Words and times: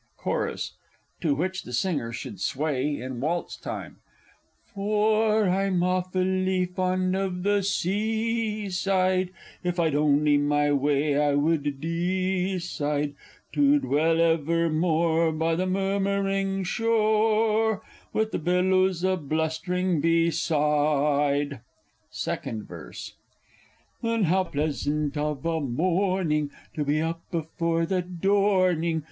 Chorus 0.17 0.73
(to 1.19 1.35
which 1.35 1.61
the 1.61 1.71
singer 1.73 2.11
should 2.11 2.41
sway 2.41 2.99
in 2.99 3.19
waltz 3.19 3.55
time). 3.55 3.97
For 4.65 5.47
I'm 5.47 5.81
offully 5.83 6.65
fond 6.73 7.15
of 7.15 7.43
the 7.43 7.61
Sea! 7.61 8.71
side! 8.71 9.29
If 9.63 9.79
I'd 9.79 9.93
only 9.93 10.39
my 10.39 10.69
w'y 10.69 11.15
I 11.19 11.35
would 11.35 11.79
de 11.79 12.57
cide 12.57 13.13
To 13.53 13.77
dwell 13.77 14.19
evermore, 14.19 15.31
By 15.31 15.53
the 15.53 15.67
murmuring 15.67 16.63
shore, 16.63 17.83
With 18.11 18.31
the 18.31 18.39
billows 18.39 19.03
a 19.03 19.17
blustering 19.17 20.01
be 20.01 20.31
side! 20.31 21.59
Second 22.09 22.63
Verse. 22.63 23.13
Then 24.01 24.23
how 24.23 24.45
pleasant 24.45 25.15
of 25.15 25.45
a 25.45 25.61
morning, 25.61 26.49
to 26.73 26.83
be 26.83 26.99
up 27.03 27.21
before 27.29 27.85
the 27.85 28.01
dorning! 28.01 28.99